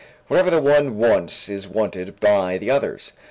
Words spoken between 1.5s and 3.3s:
wanted by the others.